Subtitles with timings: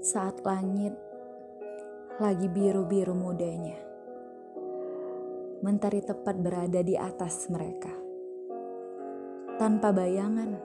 [0.00, 0.96] saat langit
[2.16, 3.76] lagi biru-biru mudanya.
[5.60, 7.92] Mentari tepat berada di atas mereka.
[9.60, 10.56] Tanpa bayangan,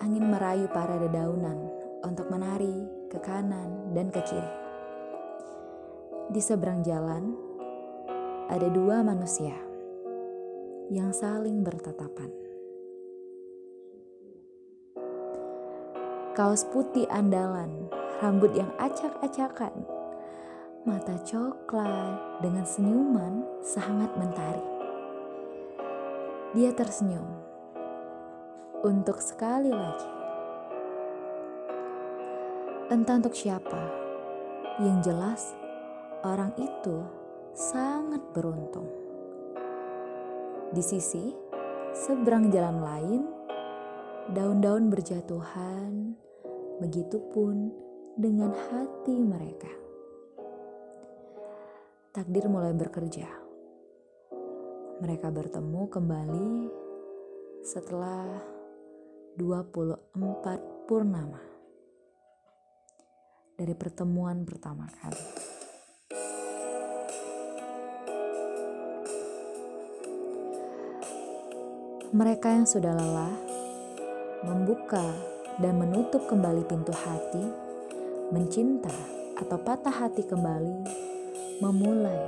[0.00, 1.68] angin merayu para dedaunan
[2.00, 4.52] untuk menari ke kanan dan ke kiri.
[6.32, 7.36] Di seberang jalan,
[8.48, 9.52] ada dua manusia
[10.88, 12.49] yang saling bertatapan.
[16.40, 17.92] Kaos putih andalan,
[18.24, 19.76] rambut yang acak-acakan,
[20.88, 24.64] mata coklat dengan senyuman sangat mentari.
[26.56, 27.28] Dia tersenyum
[28.80, 30.08] untuk sekali lagi.
[32.88, 33.84] Entah untuk siapa,
[34.80, 35.52] yang jelas
[36.24, 37.04] orang itu
[37.52, 38.88] sangat beruntung.
[40.72, 41.36] Di sisi
[41.92, 43.22] seberang jalan lain,
[44.32, 46.16] daun-daun berjatuhan,
[46.80, 47.68] begitupun
[48.16, 49.68] dengan hati mereka.
[52.10, 53.28] Takdir mulai bekerja.
[55.00, 56.52] Mereka bertemu kembali
[57.62, 58.26] setelah
[59.36, 61.40] 24 purnama
[63.60, 65.24] dari pertemuan pertama kali.
[72.10, 73.36] Mereka yang sudah lelah
[74.42, 77.44] membuka dan menutup kembali pintu hati,
[78.32, 78.92] mencinta
[79.36, 80.88] atau patah hati kembali,
[81.60, 82.24] memulai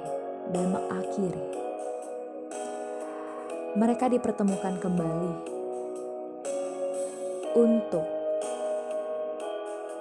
[0.53, 1.45] dan mengakhiri.
[3.73, 5.33] Mereka dipertemukan kembali
[7.57, 8.05] untuk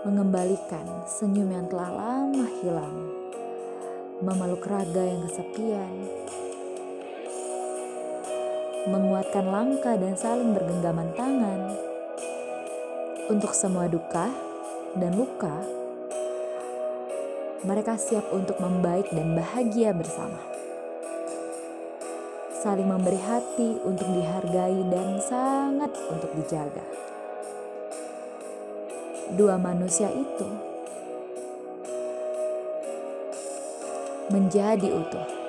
[0.04, 2.96] mengembalikan senyum yang telah lama hilang,
[4.20, 5.96] memeluk raga yang kesepian,
[8.92, 11.91] menguatkan langkah dan saling bergenggaman tangan
[13.28, 14.32] untuk semua duka
[14.96, 15.62] dan luka.
[17.62, 20.40] Mereka siap untuk membaik dan bahagia bersama.
[22.62, 26.86] Saling memberi hati untuk dihargai dan sangat untuk dijaga.
[29.38, 30.50] Dua manusia itu
[34.32, 35.41] menjadi utuh